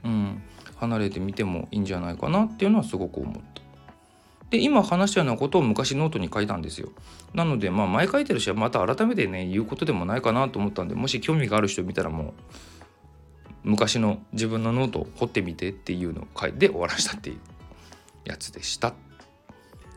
[0.04, 0.42] うん、
[0.78, 3.46] 離れてみてもいいんじゃないかなっていうのはすごく思った。
[4.49, 6.89] で今話したようなことを昔ノートに書いたんですよ。
[7.33, 12.33] なのでまあ前書いてるしまた改めてね言うことでもないかなと思ったんでもし興味がある人見たらもう
[13.63, 17.39] 昔の自分のノートを掘ってみてっていうのを書いて終わらしたっていう
[18.25, 18.93] やつでした。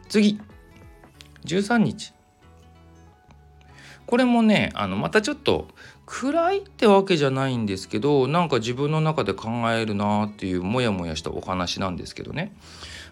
[0.09, 0.41] 次
[1.45, 2.13] 13日
[4.07, 5.69] これもねあのまたちょっと
[6.05, 12.53] 暗いってわけじゃないんですけどなんか自分の中で考えるなっていうモヤモヤしたお話なんですけどね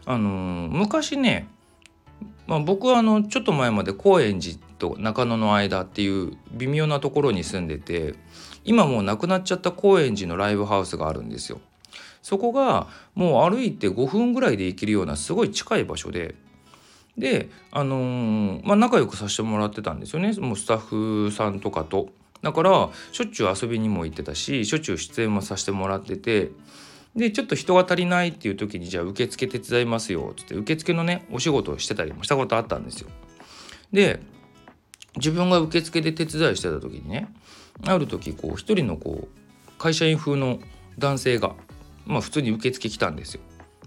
[0.08, 1.48] あの昔ね、
[2.46, 8.14] まあ、僕はあのちょっと前まで高円寺と中野の間っていう微妙なところに住んでて
[8.64, 11.60] 今もうなくなっちゃった高円寺のライブハウスがあるんですよ。
[12.22, 16.34] そこがもう歩いて5分ぐらいで行けるようなすごい近い場所で
[17.18, 22.08] であのー、まあ仲良くさせてもらってたんですよねもうスタッフさんとかと。
[22.40, 26.52] だからしょっちゅう遊びにも行ってたししょっちゅう出演もさせてもらってて
[27.16, 33.08] でちょっと人が足りないっていう時にじゃあ受付手伝いますよっつって受付のねお仕事をしてたりもしたことあったんですよ。
[33.92, 34.20] で
[35.16, 37.28] 自分が受付で手伝いしてた時にね
[37.86, 40.58] ある時こう一人のこう会社員風の
[40.98, 41.54] 男性が
[42.06, 43.40] まあ普通に受付来たんですよ。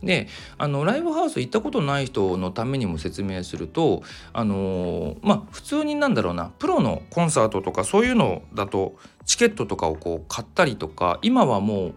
[0.03, 4.01] であのライブハウス行ったことない人のためにも説明すると
[4.33, 11.93] あのー、まあ普通になんだろうなプロのコンサートとかそういうのだとチケットとかをこう買ったりとか今はもう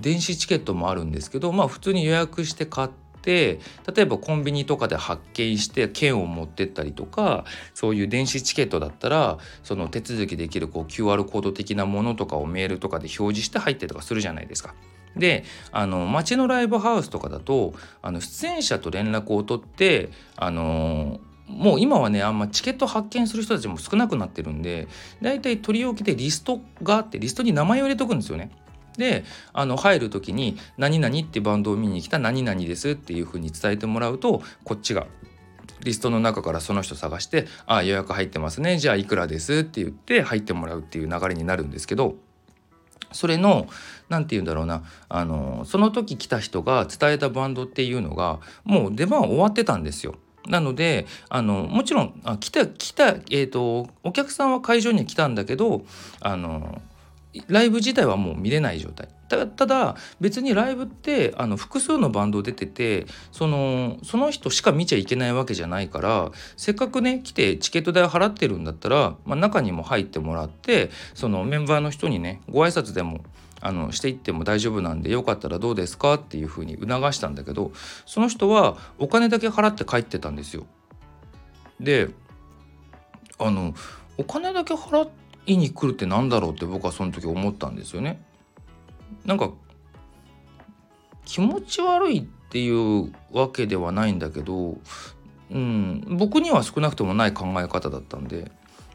[0.00, 2.88] 電子チケットもあるんですけどまあ普通に予約して買っ
[3.22, 3.60] て
[3.92, 14.74] 例えばコンビニとかで発見して券を持ってったりとかそういう電子チケットだったらその手続きできるこう QR コード的なものとかをメールとかで表示して入ってとかするじゃないですか。
[15.16, 24.88] であの街のライブハウスとかだとあの出演者と連絡を取ってあのもう今はねあんまチケット発見する人たちも少なくなってるんで
[25.22, 28.50] だいたい取り置きでリストがあってリストに名前を入れとくんですよね。
[28.96, 35.06] であの入る時に「何々」ってバンドを見に来た「何々です」っていうふうに伝えてもらうとこっちが
[35.82, 42.16] リストの中からその人探して「ああ予約入ってますねじゃあいくらです」って言って入ってもらうっていう流れになるんですけど
[43.12, 43.68] それの
[44.08, 50.16] 何て言うんだろうなあのその時来た人が伝えたバンドっていうのがもう出番終わってたんですよ。
[50.48, 55.84] なのであのもちろんあ来た来た、えーとお客さんは会場に来たんだけど
[56.20, 56.80] あの
[57.48, 73.24] ライブ自体はもう見れない状態ただ別にライブってあの複数のバンド出ててそのその人しか見ちゃいけないわけじゃないからせっかくね来てチケット代を払ってるんだったら、まあ、中にも入ってもらってそのメンバーの人にねご挨拶でも
[73.60, 77.72] あのしていっても大丈夫なんでよかったらどうですかっていうふうに促したんだけど
[78.04, 80.66] その人はお金だけ払って帰ってたんですよ。
[81.80, 82.10] で
[83.38, 83.74] あの
[84.18, 88.22] お金だけ払って意に来るって何だろうって僕はその時思ったんですよね。
[89.24, 89.50] なんか
[91.24, 94.78] 気持ち悪いっていうわけではないんだけど、
[95.50, 98.50] うん、僕には少なくともない考え方だったんで。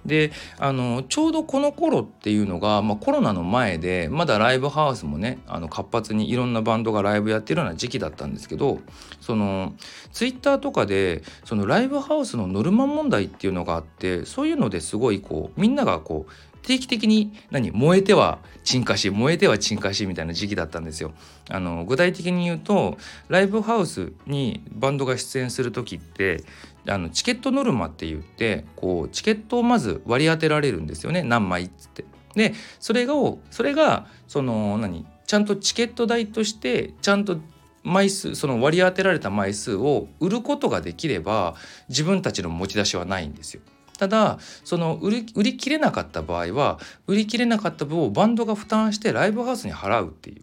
[0.05, 8.79] であのちょうどこの頃っていうのが、まあ、コロナの前でまだライブハウスもねあの活発にいろんなバンドがライブやってるような時期だったんですけど
[9.19, 9.73] その
[10.11, 16.31] ツイッターとかでそのライブハウスのノルマ問題っていうのがあってそういうのですごいこうみんながこう
[16.63, 21.11] 定期的に何燃えては沈下し燃えては沈下しみたいな時期だったんですよ。
[21.49, 22.97] あの具体的に言うと
[23.29, 26.43] ライブハウスにバンドが出演する時って
[26.88, 32.06] あのチケットノルマって言ってこうチケットをまず割り当てられるんですよね何枚っつって。
[32.36, 33.13] でそれが
[33.50, 35.06] それがその何？
[35.28, 37.38] ちゃんとチケット代としてちゃんと
[37.84, 41.56] 枚数その割り当てられた枚数を売ることができれば
[41.89, 43.62] 自分たちの持ち出しはないんですよ。
[43.98, 50.41] ただその売り売り切れなかった場合は売り切れなかった分をバンドが負担してライブハウスに払うっていう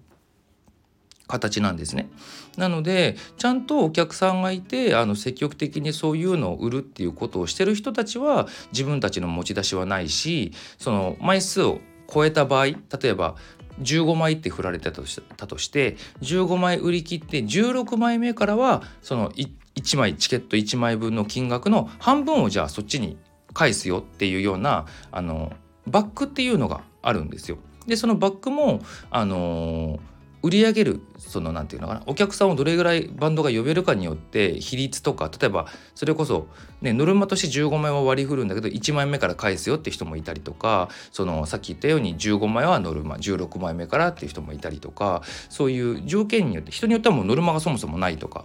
[1.28, 2.10] 形なんですね。
[2.56, 11.78] なのでちゃんとお客さんがいてあの積極的にそういうのを売るっていうことをしてる人たちは自分たちの持ち出しはないしその枚数を
[12.12, 13.36] 超えた場合例えば
[13.80, 23.18] 15枚って振られてたとして15枚売り切って16枚目からはその1枚チケット1枚分の金額の半分をじゃあそっちに
[23.54, 25.52] 返すよっていうようなあの
[25.86, 27.58] バックっていうのがあるんですよ。
[27.86, 29.98] でそのバックもあの
[30.42, 32.02] 売り上げるその何て言うのかな。
[32.06, 36.48] お客さんをどれぐらいバンドが呼べるかによって比率とか例えばそれこそ
[36.80, 48.44] ねノルマとして15枚は割り振るんだけど1枚目から返すよって人もいたりとかそのさっき言ったように15枚はノルマ16枚目からっていう人もいたりとかそういう条件によって人によってはもうノルマがそもそもないとか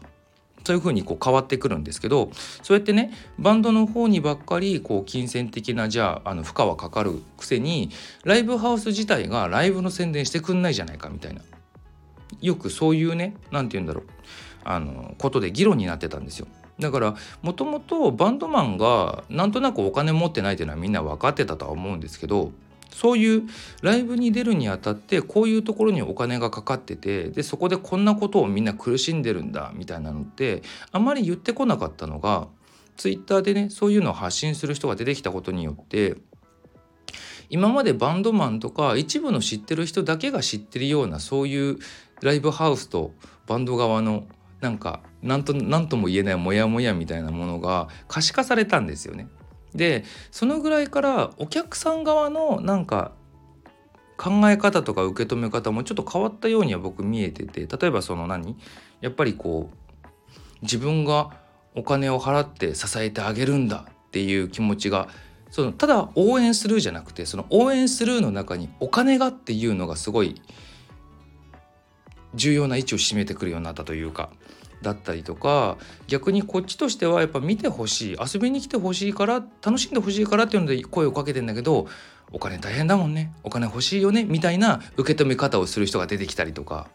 [0.66, 2.30] そういうふうにこう変わってくるんですけど
[2.62, 7.90] そうやってねバンドの方にばっかりこう金銭的なじゃああの負荷はかかるくせに
[8.24, 11.42] ライブハウス自体がライブの宣伝してくんないじゃないかみたいな。
[12.44, 14.04] よくそういうね何て言うんだろう
[14.64, 16.48] あのことで議論になってたんですよ。
[16.80, 22.52] だからもともとバンドマンがなんとなくお金持ってないっていうのはみんな分かってたとは思うんですけど
[22.92, 23.44] そういう
[23.82, 32.48] ライブに出るにあたってこういうところにお金がかかっててでそこでこんなことをみんな苦しんでるんだみたいなのってあまり言ってこなかったのが
[32.98, 36.16] ツイッターでねそういうのを発信する人が出てきたことによって
[37.50, 41.78] 今までバンドマンとか一部の知ってる人だけが知ってるようなそういう
[42.24, 43.14] ライブハウスと
[43.46, 44.26] バンド側の
[44.62, 49.28] なんか何ととも言えないモヤモヤみたいなものが可視化されたんですよね。
[49.76, 53.12] でそのぐらいからお客さん側のなんか
[54.18, 58.56] 考え方とか受け止め方もちょっと変わったようには僕見えてて例えばその何？
[59.02, 60.08] やっぱりこう
[60.62, 61.32] 自分が
[61.76, 65.10] お金を払って支えてあげるんだっていう気持ちが
[65.50, 70.42] そのただ応援するじゃなくてその応援するの中にお金がっていうのがすごい
[72.36, 74.30] 重要な位置を占めてくるようになったというか
[74.82, 81.88] だったりとか逆にこっちとしてはやっぱ見てほしい遊びに来てほしいから楽しんでほしいからっていうので声をかけてんだけど
[82.32, 86.90] お金大変だもんねお金欲しいよねみたいな受け止め方をする人が出てきたりとか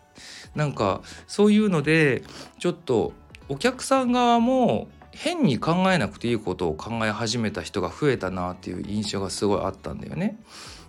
[0.55, 2.23] なんかそういうので
[2.59, 3.13] ちょっと
[3.49, 10.39] お客さん側も変に考えなくていいことを考え始めた人が増えたなっていう印象がすごいあったんだよね。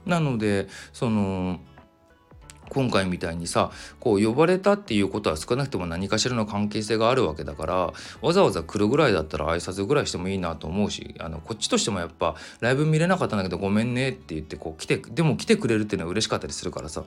[0.06, 1.60] なのでその
[2.70, 17.04] 今回みたいにさこう呼ばれたっていうことは少なくとも何かしらの関係性があるわけだからわざわざ来るぐらいだったら挨拶ぐらいしてもいいなと思うしあのこっちとしてもやっぱライブ見れなかったんだけどごめんねって言ってこう来てでも来てくれるっていうのは嬉しかったりするからさ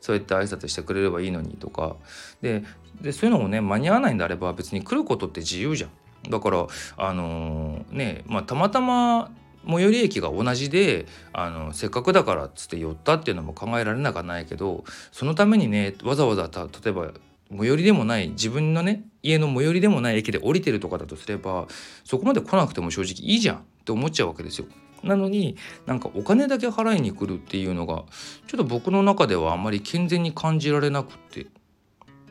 [0.00, 1.96] そうやって挨拶してくれればいいのにとか
[2.42, 2.64] で
[3.00, 5.90] でそういうのもね間に合わないんであれば別に来ることって自由じゃん。
[6.30, 9.30] だからあのー、ねまあたまたま
[9.66, 17.12] 最寄り駅が同じであのせっかくだからっつって寄ったっていうのも考えられなくはないけどそのためにねわざわざた例えば
[17.50, 21.66] 最寄りでもない自分のね家の最寄りでもない駅で降りてるとかだとすれば
[22.04, 24.66] そこまで来なくても正直いいじゃんって思っちゃうわけですよ。
[25.02, 28.04] なのになんかお金だけ払いに来るっていうのが
[28.46, 31.46] ちょっと僕の中ではあんまり健全に感じられなくってっ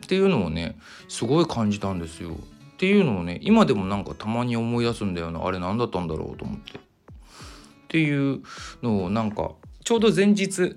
[0.08, 0.76] ていうのをね
[1.08, 2.32] すごい感じたんですよ。
[2.32, 6.80] っていうのをね今でもなんかたまに思い出すんだよなあれ何だったんだろうと思って。
[7.94, 8.42] っていう
[8.82, 9.52] のをなんか
[9.84, 10.76] ちょうど前日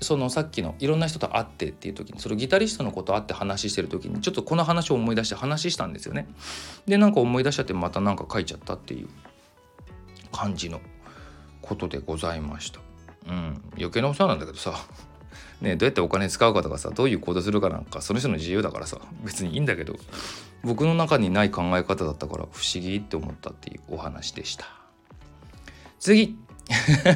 [0.00, 6.28] そのさっきのいろんな人と会ってっていう時にそのギタリストのこと会って話してる時にちょっとこの話を思い出して話したんですよね。
[6.86, 9.08] でなんか思い出しちゃってまた何か書いちゃったっていう
[10.30, 10.80] 感じの
[11.60, 12.78] ことでございました。
[13.26, 14.74] うん、余計なお世話なんだけどさ
[15.60, 19.96] ね、どうやってお金使うかとかさどういう行動するかなんかその人の自由だからさ別にいいんだけど
[20.62, 24.78] 僕の中にない考え方だったから不思議って思ったっていうお話でした。
[25.98, 26.36] 次。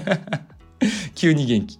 [1.14, 1.78] 急に元気。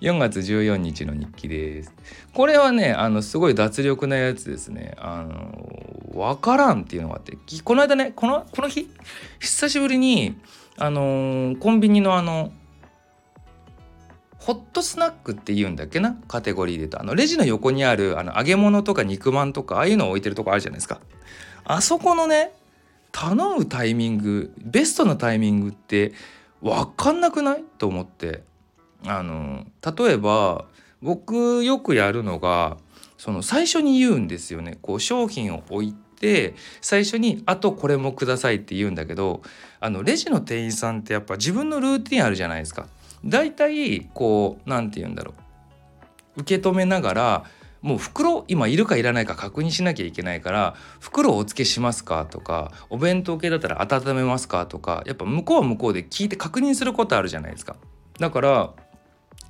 [0.00, 1.92] 4月14日の日記です。
[2.34, 4.94] これはねあのすごい脱力なやつですね。
[4.98, 7.36] あの分からんっていうのがあって。
[7.64, 8.90] この間ねこのこの日？
[9.40, 10.36] 久しぶりに
[10.76, 12.52] あのコンビニのあの
[14.38, 16.18] ホットスナックって言うんだっけな？
[16.28, 17.00] カテゴリーで言うと。
[17.00, 21.00] あのレジの横にあるあの揚げ物とか肉まんとかああいうのを置いてるとこあるじゃないですか。
[21.64, 22.52] あそこのね
[23.18, 26.12] 頼むタイミングベストなタイミングって
[26.60, 27.64] 分かんなくない？
[27.78, 28.42] と思って。
[29.06, 29.64] あの
[29.96, 30.66] 例えば
[31.00, 32.76] 僕よくやるのが
[33.16, 34.76] その最初に言うんですよね。
[34.82, 39.40] こう商品を置いて最初に「あとこれもください」って言うんだけど
[39.80, 42.86] あのレジの店員さんってやっぱ自分のルーティンあるじゃないですか。
[43.24, 45.32] だいたいこう何て言うんだろ
[46.36, 46.40] う。
[46.42, 47.44] 受け止めながら
[47.82, 57.76] もう袋今いるかいらないか確認しなきゃいけないから袋をお付けしますかとかお弁当系だったら温めますかとかやっぱ向こうは向こうで聞いて確認することあるじゃないですか。
[58.18, 58.70] だから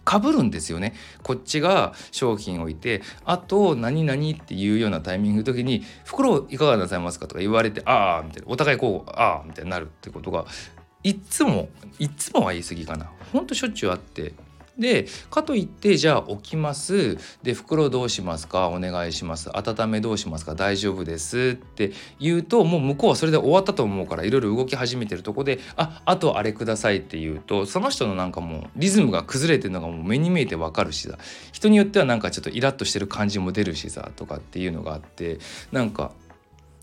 [0.04, 10.44] かぶるんですよねこっちが商品を置いてあと何々っていうようなタイミングの時に「袋いかがなさいますか?」とか言われて「ああ」みたいなお互いこう「ああ」みたいになるってことが
[11.02, 14.34] いっつもいっつもは言い過ぎかなほんとしょっちゅうあって
[14.78, 17.18] でかといってじゃあ置きます。
[17.42, 18.68] で袋どうしますか？
[18.68, 19.50] お願いします。
[19.56, 20.54] 温めどうしますか？
[20.54, 31.18] 大丈夫ですって言うともう向こうはそれで終わったと思うからいろいろ動き始めてるとこでああとあれくださいって言うとその人のなんかもうリズムが崩れてるのがもう目に見えてわかるしさ。
[31.52, 35.38] 人によってはなんかちょっとイラッとしてる感じも出るしさとかっていうのがあって
[35.72, 36.12] なんか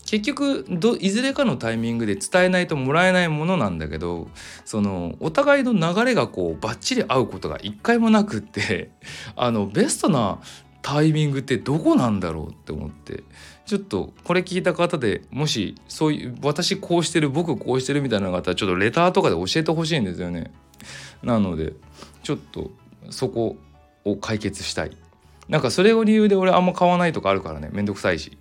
[0.06, 0.66] 結局
[1.00, 4.28] いずれかのタイミングで伝えないともらえないものなんだけど
[4.64, 8.90] そのお互いの流れがこうバッチリ合うことが一回もなくって
[9.36, 10.38] あのベストな
[10.82, 13.24] タイミングってどこなんだろうって思って
[13.64, 20.52] ちょっとこれ聞いた方でもしそういう私こうしてる僕こうしてるみたいなのがあったらちょっとレターとかで教えてほしいんですよね。
[21.22, 21.72] なので
[22.22, 22.70] ちょっと
[23.08, 23.56] そこ
[24.04, 24.96] を解決したい。
[25.48, 28.36] なんかそれを理由で俺あんま買わないとかあるからねめんどくさいし。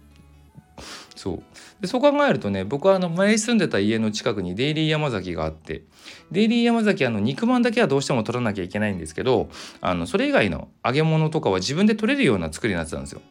[1.16, 1.44] そう
[1.84, 5.84] でそう考えるとね僕はあの前住んでた家の近くにデイリー山崎があって
[6.32, 9.50] デイリー山崎あの肉まんだけはどうしても取らなきゃいけないんですけど
[9.82, 13.22] あのそれ以外の揚げ物とかは自分で取れるような作りになってたんですよ。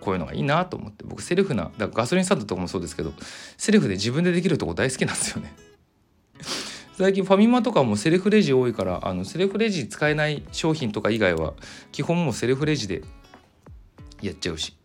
[0.00, 3.14] こういうのがいいなと思って僕セルフなだからガソリンスタンドとかもそうですけど
[3.56, 5.54] セルフで自分でできるとこ大好きなんですよね。
[6.98, 11.54] 最近ファミマとかもセルフレジ多いからあのセルフレジ使えない商品とか以外は
[11.90, 13.02] 基本もうセルフレジで
[14.20, 14.76] やっちゃうし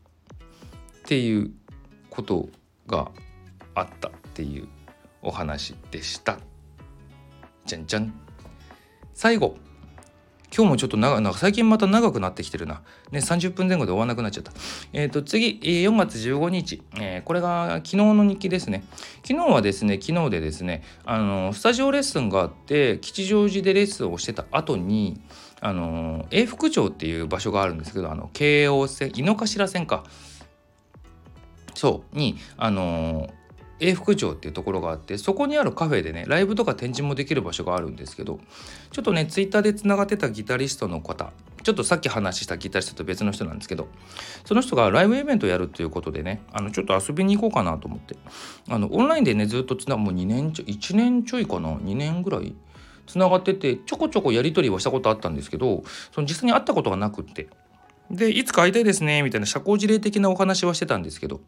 [1.00, 1.52] っていう
[2.10, 2.48] こと
[2.88, 3.12] が
[3.76, 4.68] あったっていう
[5.22, 6.40] お話でした。
[7.66, 8.14] じゃんじゃん。
[9.14, 9.58] 最後
[10.56, 12.84] 今日もちょっと長なんか最近また長くなってきてるな。
[13.12, 14.52] ね、30分前後で終わらなくなっちゃった。
[14.94, 18.84] えっ、ー、と、次、4月15日、えー、これが昨日の日記ですね。
[19.28, 25.20] 昨日はですね、昨日でですね、あの、スタジオレッスンがあって、吉祥寺でレッスンをしてた後に、
[25.60, 30.04] あの、永福町っていう場所があるんですけど、あの、京王線、井の頭線か。
[31.84, 33.30] そう、に、あの、
[33.82, 38.40] 永福町っていうところがあってそこにあるカフェでねライブとか展示もできる場所があるんですけど
[38.92, 43.90] ちょっとねツイッターでつながってたギタリストの方ちょっとさっき話したギタリストと別の人なんですけど
[44.46, 48.16] その人がライブイベントやるっていうことでねあのちょっと遊びに行こうかなと思って
[48.70, 52.56] あのオンラインでねずっとつなもう2年ちょ1年ちょいかな2年ぐらい
[53.08, 57.50] つながっててちょこちょこやり取りはしたことあったんですけどその実際に会ったことがなくって。
[58.14, 61.42] でいつか会いたいですねみたいな社交辞令的なお話はしてたんですけど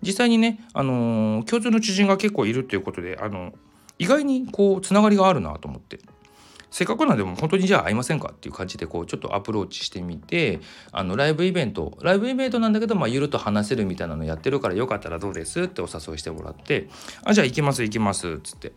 [0.00, 3.52] 実際にね、あのー、共通の知人が結構いるっていうことで、あの
[3.98, 5.98] 意外にこうつながりがあるなと思って。
[6.70, 10.58] せっかくなんでも本当にじゃあ会いませんかっていう感じでこうちょっとアプローチしてみて
[10.90, 16.88] あのライブイベントライブイベントなんだけど、まあ、ゆると話せるみたいなのやってるからよかったらどうですってお誘いしてもらって
[17.22, 18.72] あじゃあ行きます行きますっつって。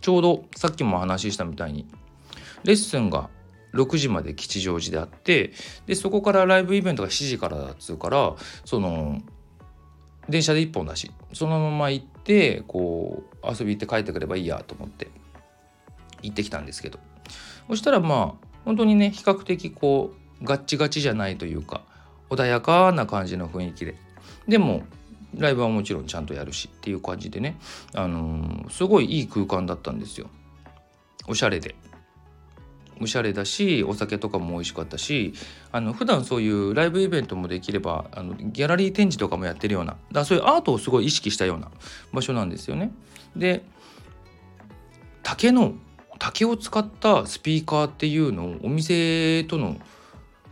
[0.00, 1.86] ちょうどさっきも話したみたいに
[2.64, 3.30] レッスンが
[3.74, 5.52] 6時まで吉祥寺であって
[5.86, 9.20] でそこからライブイベントが7時からだっつうからその
[10.28, 15.08] 電車で1本だしそのまま行ってこう遊び行って帰ってくればいいやと思って
[16.22, 16.98] 行ってきたんですけど。
[17.68, 21.82] そしたらまあ本当にね比較的こうガッチガチじゃないというか
[22.30, 23.94] 穏やかな感じの雰囲気で。
[24.46, 24.82] でも
[25.36, 27.58] ライブはもちろんちゃんとやるしっていう感じでね、
[27.94, 30.28] あのー、すごいいい空間だったんですよ。
[31.26, 31.74] おしゃれで。
[33.00, 35.34] おしゃれだしお酒とかも美味しかったし
[35.72, 41.70] あの普段そういうライブイベントもできればあのギャラリー展示とかもやってるようなだそういうアートをすごい意識したような
[42.12, 42.90] 場所なんですよね。
[43.36, 43.64] で
[45.22, 45.74] 竹の
[46.18, 49.76] 竹を使ったスピーカーっていうのをお店との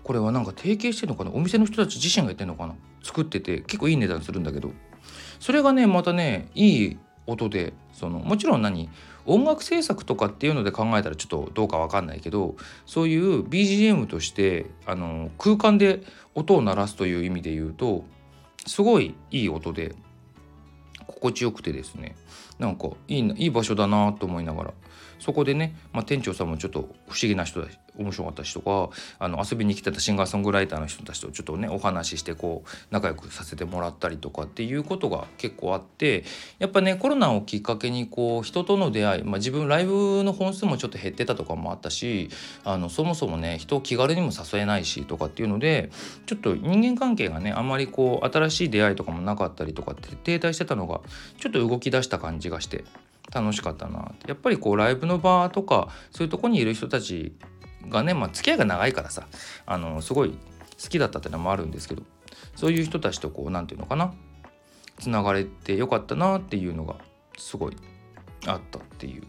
[0.05, 1.33] これはなんか提携してるのかな？
[1.33, 2.77] お店の人たち自身がやってるのかな？
[3.03, 4.71] 作ってて結構いい値段するんだけど。
[5.41, 8.89] それがねまたねいい音でそのもちろん何？
[9.27, 12.57] 音楽制作とかっていうので考えたらちょっとどうか分かんないけど
[12.87, 16.03] そういう BGM としてあの空間で
[16.35, 18.05] 音を鳴らすという意味で言うと
[18.67, 19.95] すごいいい音で
[21.07, 22.17] 心地よくてですね。
[22.59, 24.75] なんかいいいい場所だなと思いながら。
[25.19, 36.25] そこでね、まあ、店長さんもちょっと不思議な人だし面白かった人があの遊びに来てたシンガーソングライターの人たちとちょっとねお話ししてこう仲良くさせてもらったりとかっていうことが結構あって
[36.59, 42.29] やっぱねコロナをきっかけにこう人との出会い、まあ、自分ライブの本数もちょっと減ってたとかもあったし
[42.65, 45.91] あのそもそもね人を気軽にも誘えないしとかっていうので
[46.27, 51.01] ちょっと人間関係がねあまりこう新しい出会いとかもなかったりとかって停滞してたのが
[51.41, 52.85] ちょっと動き出した感じがして。
[53.37, 57.37] 楽しかったなやっぱりこうライブの場とかそういうとこにいる人たち
[57.91, 59.27] がね、まあ、付き合いが長いからさ
[59.67, 62.03] あのすごい好きだったってのもあるんですけど
[62.55, 64.15] そういう人たちとこう何て言うのかな
[64.99, 66.97] つながれてよかったなっていうのが
[67.37, 67.77] すごい
[68.47, 69.25] あったっていう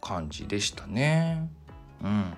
[0.00, 1.50] 感じでしたね。
[2.04, 2.32] うん、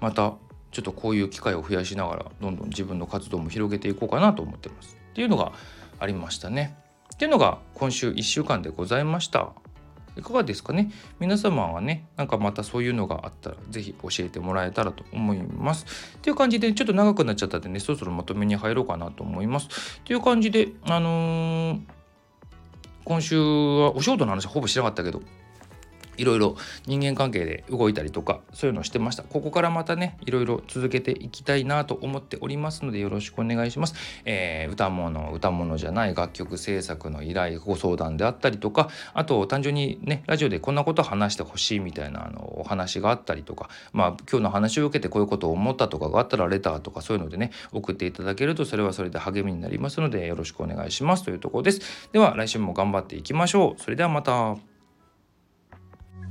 [0.00, 0.32] また
[0.72, 5.52] ちょっとこういう機会を増やしながらどんどん自分の活動も広げていこうかなと思ってますっていうのが
[5.98, 6.76] ありましたね。
[7.14, 9.52] っていうのが今週1週間でございました。
[10.16, 10.90] いかがですかね？
[11.20, 15.86] 皆様はねなんかまたそういうのがあったらぜひ教えてもらえたらと思います。
[16.16, 19.68] っていう感じでちょっと長くなっちゃったんでねそろそろまとめに入ろうかなと思います。
[20.00, 21.80] っていう感じであのー、
[23.04, 25.22] 今週はお仕事の話ほぼしなかったけど
[26.16, 26.56] いろいろ
[26.86, 29.22] 人間関係で動いたりとかそういうのをしてました。
[29.22, 33.94] ここからまたねいろいろ続けていきたいなと思っておりますのでよろしくお願いします、
[34.24, 52.08] えー、歌物歌物じゃない楽曲制作の依頼ご相談であったりとかあと単純にねラジオでこんなこと話してほしいみたいなあのお話があったりとかまあ今日の話を受けてこういうことを思ったとかがあったらレターとかそういうのでね送っていただけるとそれはそれで励みになりますのでよろしくお願いしますというところです。
[52.12, 53.82] では来週も頑張っていきましょう。
[53.82, 54.75] それではまた。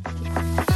[0.06, 0.75] Thank you.